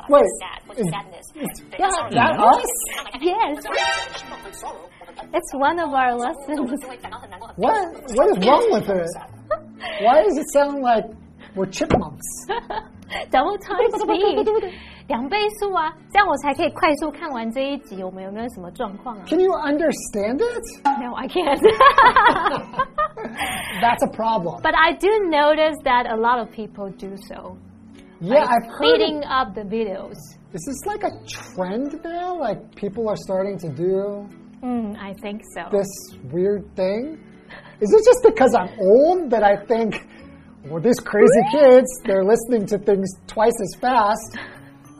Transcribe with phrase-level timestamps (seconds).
[0.00, 1.26] 讲说 Wait, sad 或者 sadness。
[1.34, 2.72] 对 that- sorry that us?
[3.20, 3.56] Yes,
[5.32, 6.80] it's one of our lessons.
[6.80, 7.74] 就会感到很难过、很 What
[8.16, 9.06] what is wrong with it?
[10.02, 11.06] Why does it sound like
[11.54, 12.26] we're chipmunks?
[13.30, 14.72] Double time speed，
[15.06, 18.02] 两倍速啊，这样我才可以快速看完这一集。
[18.02, 20.64] 我们有没有什么状况啊 Can you understand it?
[21.00, 21.60] ？No, I can't.
[23.80, 24.60] That's a problem.
[24.62, 27.56] But I do notice that a lot of people do so.
[28.21, 29.01] Yeah, I've heard it.
[29.01, 30.15] Speeding up the videos.
[30.53, 32.39] Is this like a trend now?
[32.39, 34.29] Like people are starting to do
[34.63, 35.63] Mm, I think so.
[35.71, 35.87] this
[36.31, 37.17] weird thing?
[37.81, 40.05] Is it just because I'm old that I think,
[40.65, 44.37] well, these crazy kids, they're listening to things twice as fast?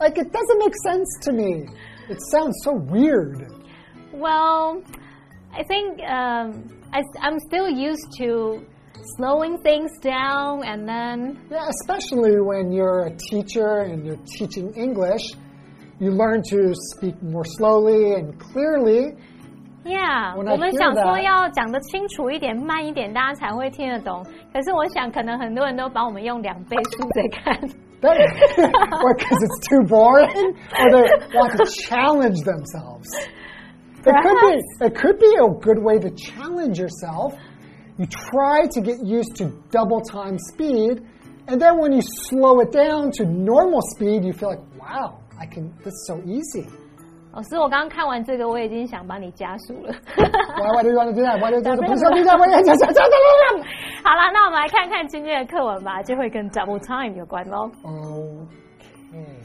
[0.00, 1.64] Like, it doesn't make sense to me.
[2.08, 3.46] It sounds so weird.
[4.12, 4.82] Well,
[5.52, 8.66] I think um, I, I'm still used to
[9.17, 15.23] slowing things down and then Yeah, especially when you're a teacher and you're teaching English,
[15.99, 19.15] you learn to speak more slowly and clearly.
[19.85, 24.21] Yeah， When I 我们 hear 想说 that- 要讲得清楚一点、慢一点，大家才会听得懂。
[24.53, 27.69] 可是我想，可能很多人都把我们用两倍速在看。
[28.01, 33.07] That, or because it's too boring, or they want to challenge themselves.
[34.05, 34.85] It could be.
[34.85, 37.33] It could be a good way to challenge yourself.
[37.97, 41.01] You try to get used to double time speed,
[41.47, 45.47] and then when you slow it down to normal speed, you feel like, wow, I
[45.47, 45.73] can.
[45.83, 46.67] This is so easy.
[47.33, 49.93] 老师，我刚刚看完这个，我已经想帮你加速了。
[50.15, 51.39] Why, why do you want to do that?
[51.39, 52.11] Why do you want to do that?
[52.11, 53.65] Why do you want to do that?
[54.03, 57.71] 好啦，那我们来看看今天的课文吧，就会跟 double time 有关喽。
[59.11, 59.40] Okay.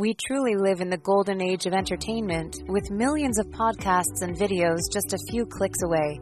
[0.00, 4.78] We truly live in the golden age of entertainment, with millions of podcasts and videos
[4.90, 6.18] just a few clicks away.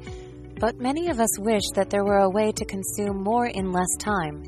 [0.59, 3.95] But many of us wish that there were a way to consume more in less
[4.01, 4.43] time.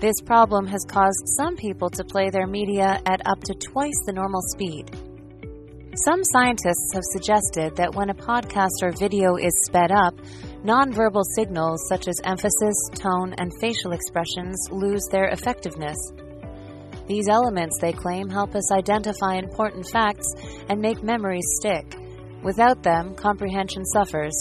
[0.00, 4.14] This problem has caused some people to play their media at up to twice the
[4.14, 4.96] normal speed.
[6.02, 10.14] Some scientists have suggested that when a podcast or video is sped up,
[10.64, 15.98] nonverbal signals such as emphasis, tone, and facial expressions lose their effectiveness.
[17.06, 20.26] These elements, they claim, help us identify important facts
[20.70, 21.98] and make memories stick.
[22.42, 24.34] Without them, comprehension suffers.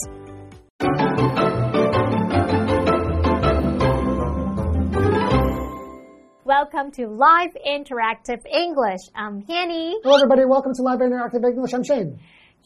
[6.46, 9.02] Welcome to Live Interactive English.
[9.14, 9.98] I'm Hanny.
[10.02, 10.46] Hello, everybody.
[10.46, 11.74] Welcome to Live Interactive English.
[11.74, 12.18] I'm Shane.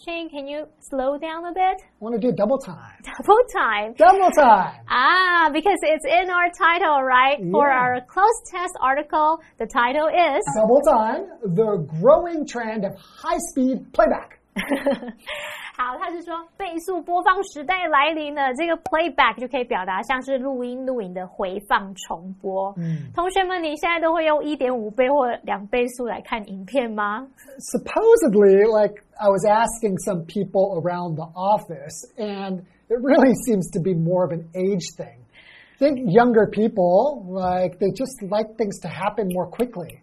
[0.06, 1.82] Shane, can you slow down a bit?
[1.82, 2.94] I want to do double time.
[3.18, 3.94] Double time.
[3.98, 4.82] Double time.
[4.88, 7.40] Ah, because it's in our title, right?
[7.52, 11.26] For our cloze test article, the title is Double time.
[11.42, 14.37] The growing trend of high-speed playback.
[15.75, 18.53] 好，他是说倍速播放时代来临了。
[18.55, 22.73] 这个 playback 就可以表达像是录音、录影的回放、重播。
[22.77, 27.27] 嗯同学们，你现在都会用一点五倍或两倍速来看影片吗？
[27.73, 33.81] Supposedly, like I was asking some people around the office, and it really seems to
[33.81, 35.17] be more of an age thing.
[35.81, 40.03] I think younger people, like they just like things to happen more quickly.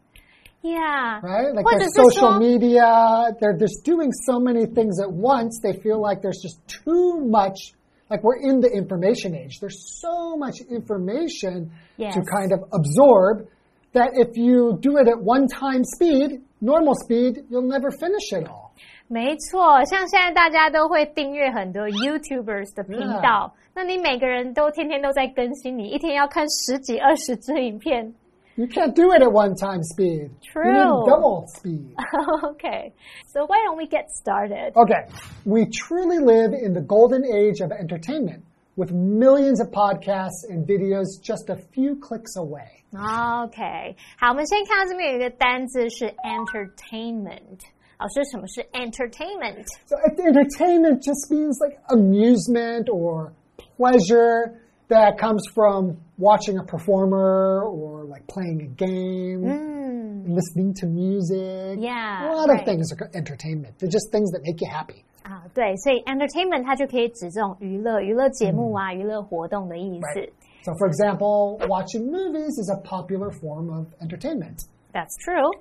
[0.63, 1.53] Yeah， right?
[1.53, 5.57] Like 或 their 者是 social 说 media, they're just doing so many things at once.
[5.63, 7.73] They feel like there's just too much.
[8.09, 9.59] Like we're in the information age.
[9.61, 12.13] There's so much information Yes.
[12.15, 13.47] to kind of absorb
[13.93, 18.47] that if you do it at one time speed, normal speed, you'll never finish it
[18.47, 18.71] all.
[19.07, 28.13] 没错，像现在大家都会订阅很多 YouTubers 的频道那你每个人都天天都在更新，你一天要看十几、二十支影片。
[28.55, 30.31] You can't do it at one time speed.
[30.31, 30.73] You True.
[30.73, 31.95] need double speed.
[32.43, 32.93] okay,
[33.27, 34.73] so why don't we get started?
[34.75, 35.07] Okay,
[35.45, 38.43] we truly live in the golden age of entertainment
[38.75, 42.83] with millions of podcasts and videos just a few clicks away.
[42.91, 47.59] OK，好，我们先看到这边有一个单字是 entertainment。
[47.99, 49.65] 老师，什么是 entertainment？
[49.85, 53.31] So entertainment just means like amusement or
[53.77, 54.59] pleasure
[54.93, 61.79] that comes from watching a performer or like playing a game, 嗯 listening to music.
[61.79, 62.65] Yeah, a lot of right.
[62.65, 63.79] things are entertainment.
[63.79, 65.03] They're just things that make you happy.
[65.23, 70.19] 啊，对，所以 entertainment 它就可以指这种娱乐、娱乐节目啊、娱乐活动的意思。
[70.19, 70.31] Right.
[70.63, 74.65] So, for example, watching movies is a popular form of entertainment.
[74.91, 75.51] That's true.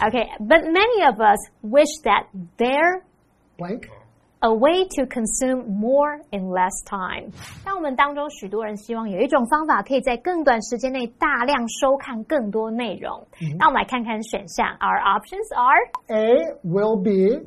[0.00, 3.04] Okay, but many of us wish that their
[3.58, 3.88] Blank.
[4.40, 7.30] A way to consume more in less time。
[7.64, 13.26] 当我们当中许多人希望有一种方法，可以在更短时间内大量收看更多内容。
[13.58, 14.68] 那我们来看看选项。
[14.78, 17.46] Our options are A will be,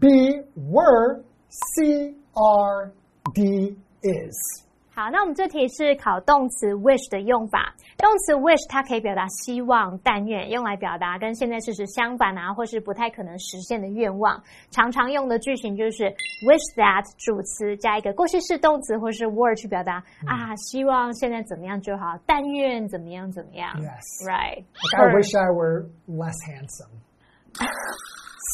[0.00, 2.92] B were, C are,
[3.34, 4.63] D is.
[4.95, 7.75] 好，那我们这题是考动词 wish 的用法。
[7.97, 14.41] 动词 wish 它可以表达希望、但愿，用来表达跟现在事实相反啊，或是不太可能实现的愿望。
[14.71, 16.05] 常常用的句型就是
[16.47, 19.95] wish that 主词加一个过去式动词或是 word 去表达
[20.25, 23.69] 啊，希望现在怎么样就好，但愿怎么样怎么样。
[23.75, 23.99] Yes.
[24.25, 24.63] Right.
[24.63, 27.03] Like, I wish I were less handsome.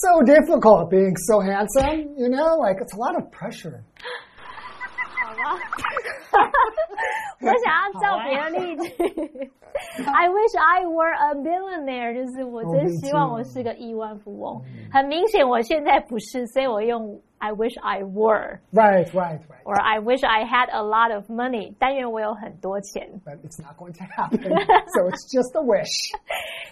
[0.01, 2.57] so difficult being so handsome, you know?
[2.57, 3.83] Like, it's a lot of pressure.
[7.41, 8.83] 我想要照别的例子。
[10.13, 14.61] I wish I were a billionaire，就是我真希望我是个亿万富翁。
[14.91, 18.59] 很明显我现在不是，所以我用 I wish I were。
[18.71, 19.65] Right, right, right.
[19.65, 23.09] or I wish I had a lot of money，但愿我有很多钱。
[23.25, 24.49] But it's not going to happen.
[24.93, 26.13] so it's just a wish.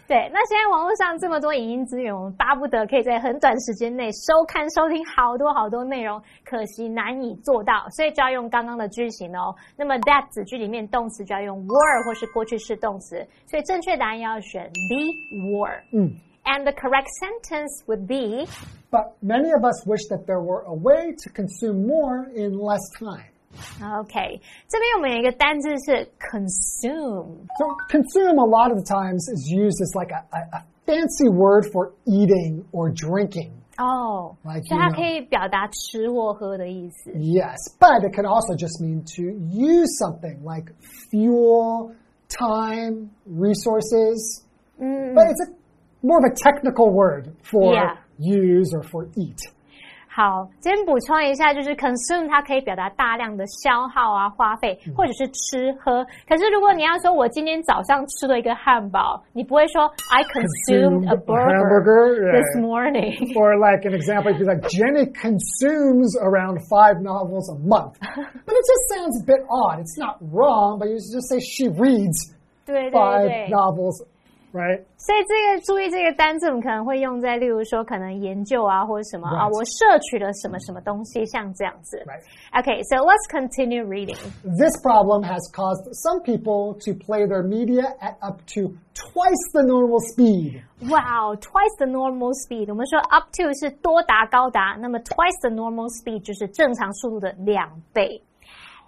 [0.08, 9.56] 对，那现在网络上这么多影音资源，我们巴不得可以在很短时间内收看、收听好多好多内容，可惜难以做到，所以就要用刚刚的句型哦。
[9.76, 15.82] 那么 that 子句里面动词就要用 were 或是过去式动词，所以正确答案要选 be were。
[15.94, 16.14] 嗯
[16.49, 18.47] And the correct sentence would be
[18.91, 22.83] But many of us wish that there were a way to consume more in less
[22.99, 23.31] time.
[23.83, 24.41] OK。
[24.69, 27.47] 这边我们有一个单字是 consume。
[27.59, 31.29] So consume a lot of the times is used as like a, a, a fancy
[31.29, 33.51] word for eating or drinking.
[33.79, 37.11] 哦 Like 所以它 you know 可以表达吃或喝的意思。
[37.13, 40.73] Yes, but it can also just mean to use something like
[41.11, 41.93] fuel,
[42.29, 44.45] time, resources.
[44.79, 45.58] But it's a
[46.03, 47.97] more of a technical word for Yeah.
[48.19, 49.39] use or for eat.
[50.07, 56.07] 好，这边补充一下，就是 consume 它可以表达大量的消耗啊、花费，或者是吃喝。
[56.29, 62.63] 可是如果你要说我今天早上吃了一个汉堡，你不会说 I consumed a Consumed a burger hamburger, this yeah.
[62.63, 63.35] morning。
[63.35, 67.99] Or like an example, would be like Jenny consumes around five novels a month.
[67.99, 69.81] But it just sounds a bit odd.
[69.81, 74.01] It's not wrong, but you just say she reads 对对 five 对， novels,
[74.53, 74.83] right?
[74.97, 79.55] 所以这个注意这个单字，我们可能会用在，例如说可能研究啊，或者什么啊， Right.
[79.55, 81.99] 我摄取了什么什么东西，像这样子。
[82.07, 82.23] Right.
[82.63, 84.17] Okay, so let's continue reading.
[84.57, 89.63] This problem has caused some people to play their media at up to twice the
[89.63, 90.63] normal speed.
[90.81, 92.71] Wow, twice the normal speed。
[92.71, 98.23] 我们说 up to 是多达高达，那么 twice the normal speed 就是正常速度的两倍。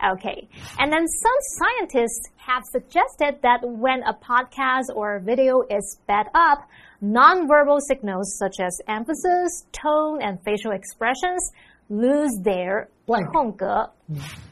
[0.00, 0.46] Okay,
[0.78, 6.68] and then some scientists have suggested that when a podcast or video is sped up,
[7.02, 11.50] nonverbal signals such as emphasis, tone, and facial expressions
[11.88, 13.32] lose their Blank.
[13.32, 13.90] 空格。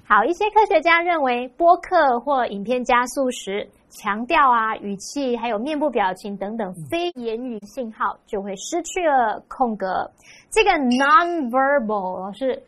[0.06, 10.10] 好，一些科学家认为，播客或影片加速时，强调啊、语气还有面部表情等等非言语信号就会失去了空格。
[10.50, 12.62] 这个 non-verbal 是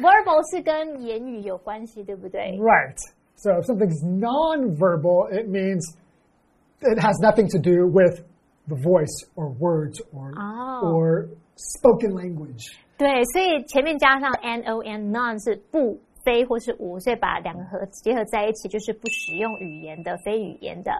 [0.00, 2.58] verbal 是跟言语有关系，对不对？
[2.58, 2.96] Right.
[3.36, 5.82] So if something's nonverbal, it means
[6.80, 8.22] it has nothing to do with
[8.68, 10.94] the voice or words or Oh.
[10.94, 12.64] or spoken language.
[12.98, 15.98] 对，所以前面加上 n o n non 是不。
[16.27, 20.91] 非或是无，所以把两个合结合在一起，就是不使用语言的、非语言的。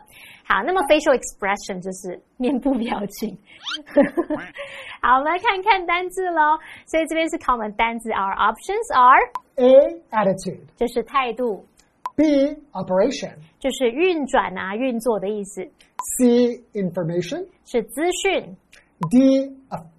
[0.46, 3.38] 好，那么 facial expression 就是面部表情。
[5.04, 6.58] 好，我们来看看单字喽。
[6.86, 9.20] 所以这边是考我们单字，our options are
[9.56, 10.62] A attitude.
[10.78, 11.66] 就是态度
[12.16, 12.24] ，B
[12.72, 13.34] operation.
[13.60, 15.62] 就是运转啊、运作的意思
[16.20, 17.46] ，C information.
[17.66, 18.56] 是资讯
[19.10, 19.54] ，D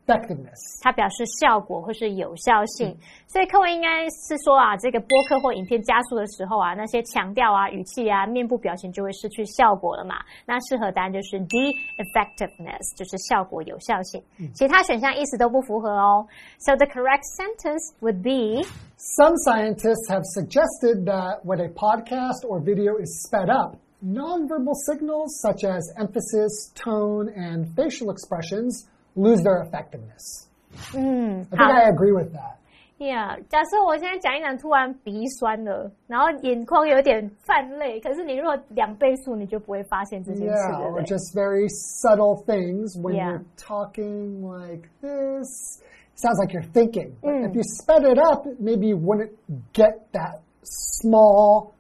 [0.07, 0.59] effectiveness.
[0.81, 2.95] 它表示效果或是有效性。
[3.27, 10.15] 所以课文应该是说啊，这个播客或影片加速的时候啊，那些强调啊、语气啊、面部表情就会失去效果了嘛。
[10.45, 14.21] 那适合答案就是 D effectiveness，就是效果有效性。
[14.53, 16.27] 其他选项意思都不符合哦。
[16.59, 18.65] So the correct sentence would be
[18.97, 25.41] Some scientists have suggested that when a podcast or video is sped up, nonverbal signals
[25.41, 28.85] such as emphasis, tone, and facial expressions
[29.17, 30.47] lose their effectiveness.
[30.95, 32.57] 嗯， I 好 think I agree with that.
[32.99, 41.17] Yeah，假设我现在讲一讲，突然鼻酸了，然后眼眶有点泛泪，可是你如果两倍速，你就不会发现这件事， Yeah, 对不 or 对？
[41.17, 41.67] just very
[42.01, 43.31] subtle things when Yeah.
[43.31, 45.81] you're talking like this.
[46.15, 47.11] Sounds like you're thinking.
[47.21, 49.31] But if you sped it up, maybe you wouldn't
[49.73, 51.73] get that small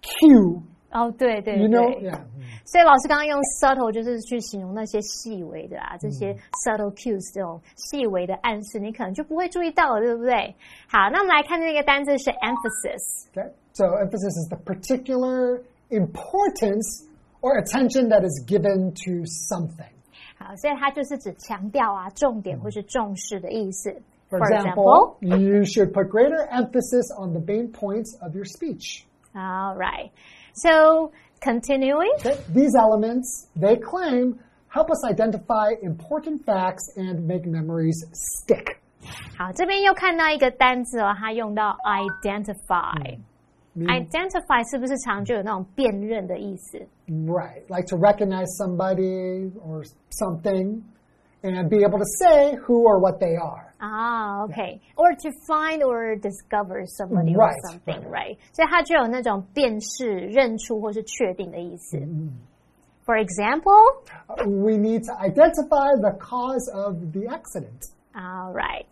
[0.00, 0.62] cue
[0.94, 2.18] 哦，对对 You know, 对 yeah.
[2.66, 6.32] 所以老师刚刚用 subtle 就是去形容那些细微的啊，这些
[6.66, 10.54] subtle cues 这种细微的暗示，你可能就不会注意到了，对不对？
[10.88, 13.28] 好，那我们来看那个单字是 emphasis。
[13.34, 13.50] Okay.
[13.72, 17.06] So emphasis is the particular importance
[17.40, 19.92] or attention that is given to something.
[20.36, 23.94] 好，所以它就是指强调啊、重点或是重视的意思。
[24.28, 29.04] For example, you should put greater emphasis on the main points of your speech.
[29.34, 30.10] all right.
[30.54, 32.10] So continuing.
[32.18, 32.36] Okay?
[32.52, 38.76] These elements, they claim, help us identify important facts and make memories stick.
[39.38, 43.18] 好，这边又看到一个单字哦，它用到 identify。
[43.74, 46.78] Meaning- identify 是不是常就有那种辨认的意思？
[47.08, 47.62] Right.
[47.68, 50.82] Like to recognize somebody or something
[51.42, 53.63] and be able to say who or what they are.
[53.78, 58.36] 啊、o k or to find or discover somebody or Right, something, right?
[58.52, 61.98] 所以它就有那种辨识、认出或是确定的意思。
[63.04, 63.80] For example,
[64.28, 67.80] Uh, We need to identify the cause of the accident.
[68.14, 68.86] all right.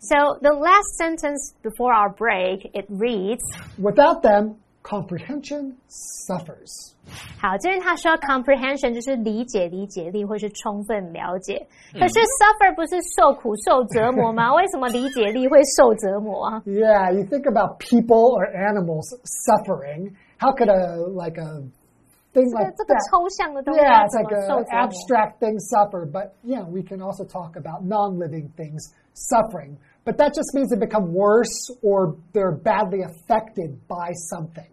[0.00, 3.42] So the last sentence before our break, it reads.
[3.78, 6.94] Without them, comprehension suffers.
[7.40, 11.66] 好，这边他说 comprehension 就是理解、理解力或是充分了解。
[11.92, 14.54] 可是 suffer 不是受苦、受折磨吗？
[14.54, 16.62] 为什么理解力会受折磨啊？
[16.66, 19.06] Yeah, you think about people or animals
[19.44, 20.14] suffering.
[20.38, 21.60] How could a like a
[22.32, 23.10] thing 这 like 个这个 that?
[23.10, 24.88] 抽象的东西 Yeah, 要 it's 怎 like 么受 an 折磨？
[24.88, 28.80] abstract thing suffer, but yeah, we can also talk about non-living things
[29.14, 29.76] suffering.
[30.04, 34.64] But that just means they become worse or they're badly affected by something.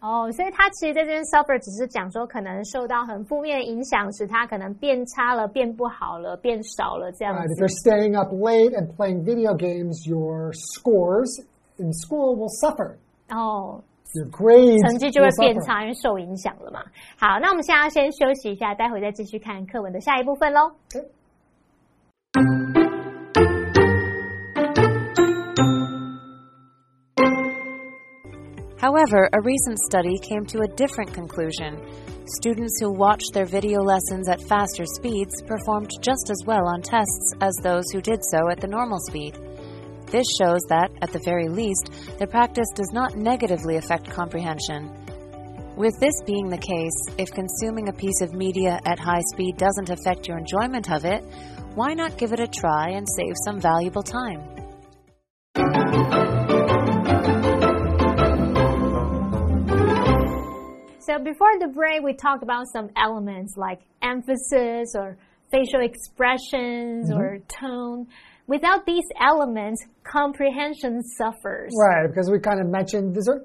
[0.00, 7.46] 哦，所以他其实在这边 suffer 只是讲说可能受到很负面的影响，使他可能变差了、变不好了、变少了这样 Right?
[7.46, 7.68] If you're。
[7.84, 11.30] staying up late and playing video games, your scores
[11.76, 12.96] in school will suffer.
[13.28, 13.82] 哦
[14.14, 16.80] ，Your grades 成绩就会变差，因为受影响了嘛。
[17.18, 20.72] 好，那我们现在要先休息一下，待会再继续看课文的下一部分喽。
[22.32, 22.79] Okay.
[28.80, 31.78] However, a recent study came to a different conclusion.
[32.24, 37.34] Students who watched their video lessons at faster speeds performed just as well on tests
[37.42, 39.36] as those who did so at the normal speed.
[40.06, 44.90] This shows that, at the very least, the practice does not negatively affect comprehension.
[45.76, 49.90] With this being the case, if consuming a piece of media at high speed doesn't
[49.90, 51.22] affect your enjoyment of it,
[51.74, 54.59] why not give it a try and save some valuable time?
[60.99, 65.17] So before the break, we talked about some elements like emphasis or
[65.51, 68.07] facial expressions or tone.
[68.47, 71.71] Without these elements, comprehension suffers.
[71.77, 73.41] Right, because we kind of mentioned these are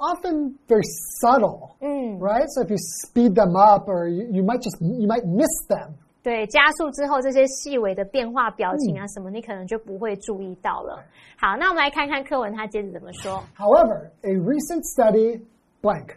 [0.00, 0.82] often very
[1.20, 2.20] subtle, Mm.
[2.20, 2.46] right?
[2.50, 5.94] So if you speed them up, or you, you might just you might miss them.
[6.22, 11.02] 对，加速之后这些细微的变化、表情啊什么，你可能就不会注意到了。
[11.36, 13.42] 好，那我们来看看课文它接着怎么说。
[13.56, 15.40] However, a recent study
[15.83, 16.15] blank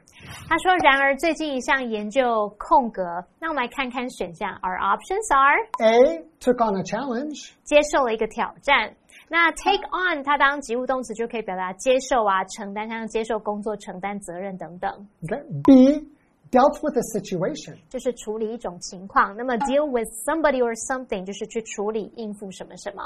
[0.49, 3.02] 他说：“然而最近一项研究空格，
[3.40, 4.50] 那我们来看看选项。
[4.62, 8.94] Our options are A took on a challenge, 接受了一个挑战。
[9.28, 14.90] 那 take on 它当及物动词就可以表达接受啊、承担，像接受工作、承担责任等等
[15.23, 15.42] ，okay?
[15.64, 16.08] B
[16.50, 19.37] dealt with a situation, 就是处理一种情况。
[19.37, 23.02] 那么 deal with somebody or something 就是去处理、应付什么什么。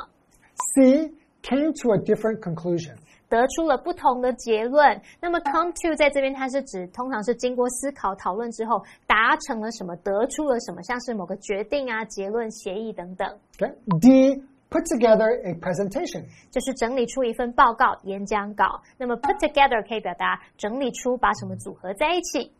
[0.74, 1.10] C
[1.42, 2.96] came to a different conclusion.
[3.28, 5.00] 得出了不同的结论。
[5.20, 13.28] 那么 come to 在这边它是指通常是经过思考讨论之后达成了什么，得出了什么，像是某个决定啊、结论、协议等等
[13.58, 13.72] ，Okay?
[14.00, 16.24] D put together a presentation.
[16.50, 18.82] 就是整理出一份报告、演讲稿。
[18.98, 22.52] 那么 put together 可以表达整理出，把什么组合在一起。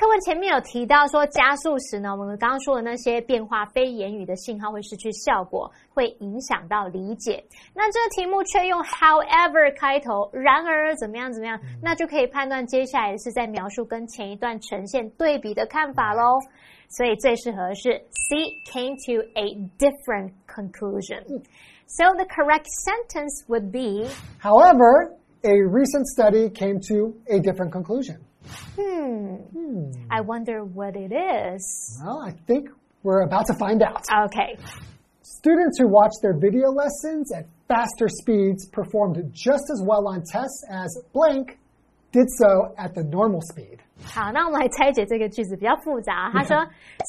[0.00, 7.44] 课文前面有提到说，加速时呢，我们刚刚说的那些变化，非言语的信号会失去效果，会影响到理解。
[7.74, 16.38] 那这个题目却用 however 开头，然而怎么样怎么样，那就可以判断接下来是在描述跟前一段呈现对比的看法喽。
[16.88, 21.42] 所以最适合是 C came to a different conclusion.
[21.88, 24.08] So the correct sentence would be
[24.40, 28.16] However, a recent study came to a different conclusion.
[28.46, 29.90] Hmm.
[30.10, 32.00] I wonder what it is.
[32.04, 32.68] Well, I think
[33.02, 34.04] we're about to find out.
[34.26, 34.56] Okay.
[35.22, 40.64] Students who watched their video lessons at faster speeds performed just as well on tests
[40.70, 41.58] as blank
[42.11, 43.79] did so at the normal speed.
[44.03, 46.29] 好，那我们来拆解这个句子，比较复杂。
[46.33, 46.57] 他说，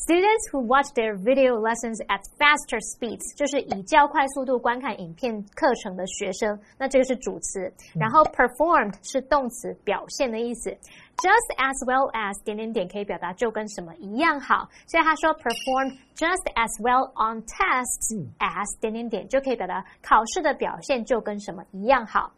[0.06, 6.58] Students who watch their video lessons at faster speeds，就是以较快速度观看影片课程的学生。
[6.78, 10.70] 那这个是主词，然后 performed 是动词，表现的意思。
[11.16, 22.30] Just as well as 点点点可以表达就跟什么一样好，所以他说 performed just as well on tests as 点点点就可以表达考试的表现就跟什么一样好。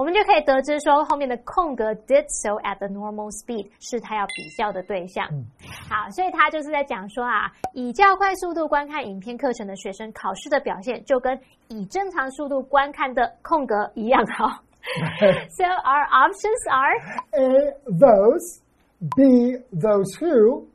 [0.00, 5.26] 我们就可以得知说，后面的空格 did so at the normal speed 是他要比较的对象。
[5.88, 11.38] 好，所以他就是在讲说啊，以较快速度观看影片课程的学生，考试的表现就跟
[11.68, 14.62] 以正常速度观看的空格一样好。
[15.50, 16.94] so our options are
[17.32, 17.74] A.
[17.90, 18.62] Those.
[19.16, 19.58] B.
[19.72, 20.66] Those who.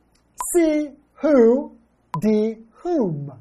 [0.54, 0.92] C.
[1.22, 1.72] Who.
[2.20, 2.58] D.
[2.84, 3.32] Whom.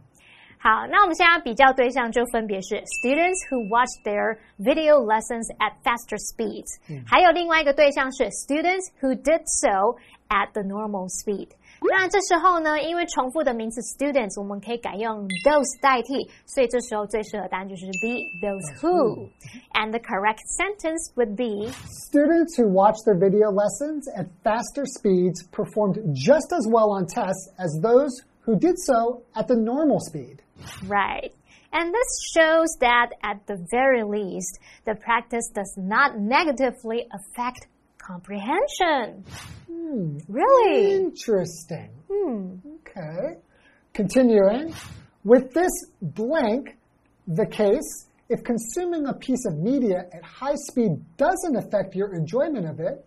[0.64, 6.68] 好，那我们现在比较对象就分别是 students who watch their video lessons at faster speeds，、
[7.06, 9.96] 还有另外一个对象是 students who did so
[10.28, 11.48] at the normal speed。
[11.88, 21.72] 那这时候呢，因为重复的名词 students，我们可以改用 those 代替，所以这时候最适合的答案就是 B those who。And the correct sentence would be
[22.12, 27.48] Students who watch their video lessons at faster speeds performed just as well on tests
[27.56, 28.12] as those
[28.44, 30.42] who did so at the normal speed.
[30.85, 31.33] Right.
[31.71, 39.25] And this shows that at the very least, the practice does not negatively affect comprehension.
[39.67, 40.17] Hmm.
[40.29, 40.93] Really?
[40.93, 41.89] Interesting.
[42.09, 42.55] Hmm.
[42.75, 43.39] Okay.
[43.93, 44.73] Continuing.
[45.23, 45.71] With this
[46.01, 46.77] blank,
[47.27, 52.67] the case, if consuming a piece of media at high speed doesn't affect your enjoyment
[52.67, 53.05] of it,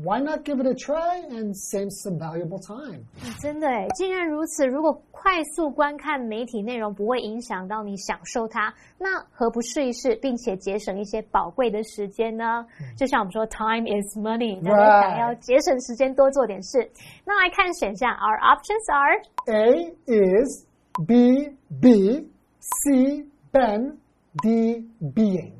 [0.00, 3.02] why not give it a try and save some valuable time?
[3.40, 12.64] 真的诶，既然如此，如果快速观看媒体内容不会影响到你享受它，那何不试一试，并且节省一些宝贵的时间呢？
[12.96, 16.88] 就像我们说，time is money，那你 Right 想要节省时间，多做点事。
[17.24, 20.64] 那来看选项，Our options are A is
[21.06, 22.28] B, B,
[22.60, 23.96] C, Ben,
[24.42, 25.52] D, being.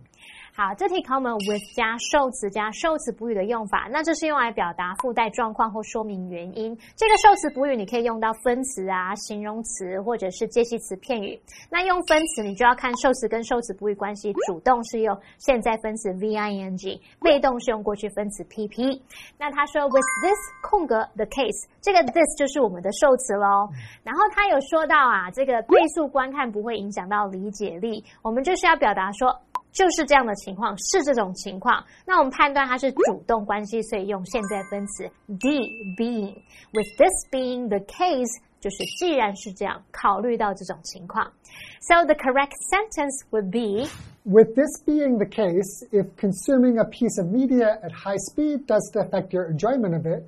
[0.56, 6.78] 好，这题考我们 with 加受词加受词补语的用法，那这是用来表达附带状况或说明原因。
[6.96, 11.42] 这个受词补语你可以用到分词啊、形容词或者是介系词片语。
[11.72, 19.02] 那用分词，你就要看受词跟受词补语关系，主动是用现在分词 v i n g，被动是用过去分词 p p。
[19.39, 23.68] 那他说 with this 空格 the case，这个 this 就是我们的受词喽。
[24.04, 29.36] 然后他有说到啊，这个倍速观看不会影响到理解力，我们就是要表达说。
[29.73, 31.85] 就是这样的情况，是这种情况。
[32.05, 35.61] 那我们判断它是主动关系，所以用现在分词 d
[35.97, 41.33] being。With this being the case，就是既然是这样，考虑到这种情况。
[41.81, 43.88] So the correct sentence would be
[44.25, 48.97] With this being the case, if consuming a piece of media at high speed doesn't
[48.97, 50.25] affect your enjoyment of it,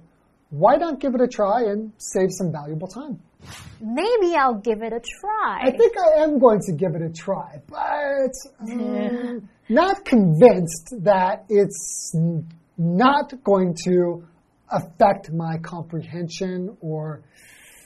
[0.50, 3.18] why not give it a try and save some valuable time?
[3.81, 5.61] Maybe I'll give it a try.
[5.63, 11.45] I think I am going to give it a try, but um, not convinced that
[11.49, 12.13] it's
[12.77, 14.25] not going to
[14.69, 17.21] affect my comprehension or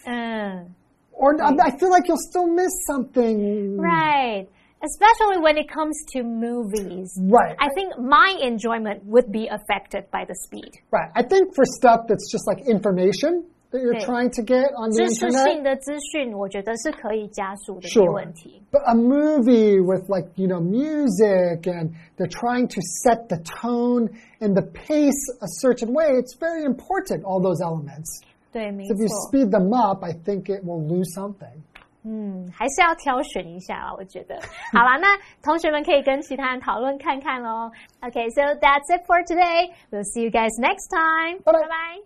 [0.06, 0.74] 嗯
[1.20, 3.78] or I I feel like you'll still miss something.
[3.78, 4.48] Right.
[4.82, 7.12] Especially when it comes to movies.
[7.22, 7.56] Right.
[7.60, 10.72] I think my enjoyment would be affected by the speed.
[10.90, 11.12] Right.
[11.14, 14.05] I think for stuff that's just like information that you're Okay.
[14.05, 15.45] trying to get on the 知识 internet.
[15.53, 18.13] 性的资讯，我觉得是可以加速的，没 Sure.
[18.13, 18.63] 问题。
[18.71, 24.11] But a movie with like, you know, music and they're trying to set the tone
[24.41, 28.23] and the pace a certain way, it's very important, all those elements.
[28.53, 29.31] 对，没 If you 错。
[29.31, 31.63] speed them up, I think it will lose something.
[32.07, 34.39] 嗯，还是要挑选一下啊，我觉得。
[34.73, 37.73] 好啦，那同学们可以跟其他人讨论看看喽。
[38.03, 39.73] Okay, so that's it for today.
[39.91, 41.41] We'll see you guys next time.
[41.43, 42.05] Bye-bye.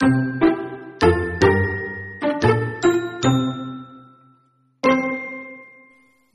[0.00, 0.31] bye.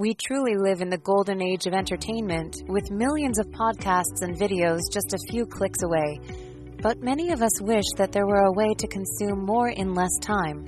[0.01, 4.79] We truly live in the golden age of entertainment, with millions of podcasts and videos
[4.93, 6.21] just a few clicks away.
[6.81, 10.17] But many of us wish that there were a way to consume more in less
[10.23, 10.65] time.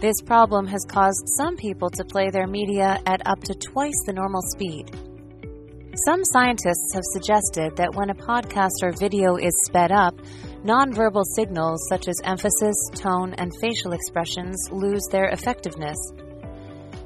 [0.00, 4.12] This problem has caused some people to play their media at up to twice the
[4.12, 4.96] normal speed.
[6.04, 10.14] Some scientists have suggested that when a podcast or video is sped up,
[10.62, 15.98] nonverbal signals such as emphasis, tone, and facial expressions lose their effectiveness.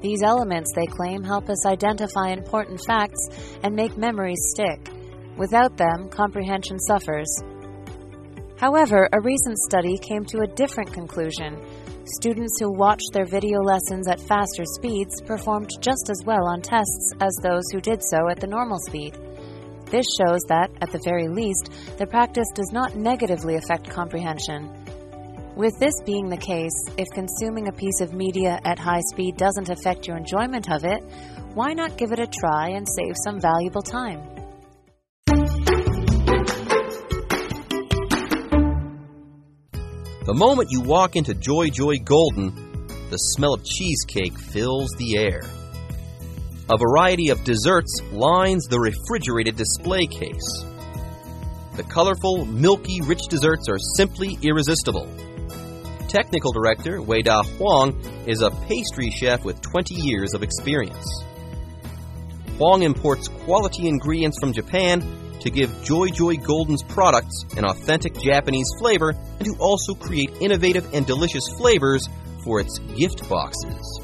[0.06, 3.18] These elements, they claim, help us identify important facts
[3.64, 4.88] and make memories stick.
[5.36, 7.26] Without them, comprehension suffers.
[8.56, 11.60] However, a recent study came to a different conclusion.
[12.20, 17.12] Students who watched their video lessons at faster speeds performed just as well on tests
[17.20, 19.18] as those who did so at the normal speed.
[19.90, 24.70] This shows that, at the very least, the practice does not negatively affect comprehension.
[25.56, 29.70] With this being the case, if consuming a piece of media at high speed doesn't
[29.70, 31.02] affect your enjoyment of it,
[31.54, 34.20] why not give it a try and save some valuable time?
[40.26, 42.52] The moment you walk into Joy Joy Golden,
[43.08, 45.40] the smell of cheesecake fills the air.
[46.68, 50.66] A variety of desserts lines the refrigerated display case.
[51.76, 55.08] The colorful, milky, rich desserts are simply irresistible.
[56.16, 57.92] Technical director Wei Da Huang
[58.26, 61.04] is a pastry chef with 20 years of experience.
[62.56, 65.04] Huang imports quality ingredients from Japan
[65.40, 70.88] to give Joy Joy Golden's products an authentic Japanese flavor and to also create innovative
[70.94, 72.08] and delicious flavors
[72.42, 74.00] for its gift boxes.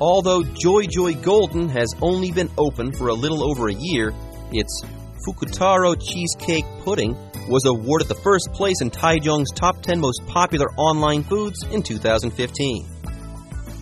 [0.00, 4.12] Although Joy Joy Golden has only been open for a little over a year,
[4.50, 4.82] its
[5.24, 7.16] Fukutaro cheesecake pudding
[7.48, 12.86] was awarded the first place in Taichung's top 10 most popular online foods in 2015.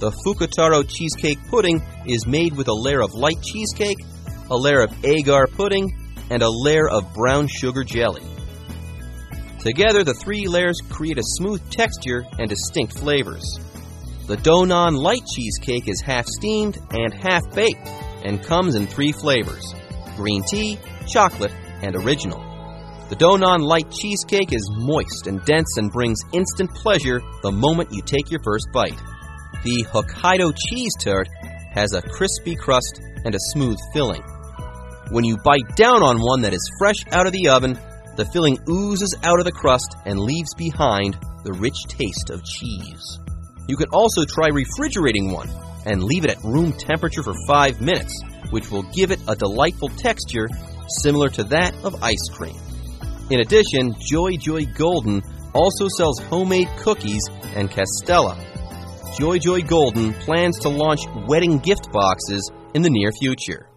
[0.00, 3.98] The Fukutaro cheesecake pudding is made with a layer of light cheesecake,
[4.50, 5.90] a layer of agar pudding,
[6.30, 8.22] and a layer of brown sugar jelly.
[9.60, 13.58] Together, the three layers create a smooth texture and distinct flavors.
[14.26, 17.88] The Donan light cheesecake is half steamed and half baked
[18.24, 19.74] and comes in three flavors
[20.16, 22.53] green tea, chocolate, and original.
[23.10, 28.00] The Donan light cheesecake is moist and dense and brings instant pleasure the moment you
[28.00, 28.98] take your first bite.
[29.62, 31.28] The Hokkaido cheese tart
[31.74, 34.22] has a crispy crust and a smooth filling.
[35.10, 37.78] When you bite down on one that is fresh out of the oven,
[38.16, 43.18] the filling oozes out of the crust and leaves behind the rich taste of cheese.
[43.68, 45.50] You can also try refrigerating one
[45.84, 49.90] and leave it at room temperature for 5 minutes, which will give it a delightful
[49.90, 50.48] texture
[51.02, 52.56] similar to that of ice cream.
[53.30, 55.22] In addition, Joy Joy Golden
[55.54, 57.22] also sells homemade cookies
[57.56, 58.36] and castella.
[59.16, 63.70] Joy Joy Golden plans to launch wedding gift boxes in the near future.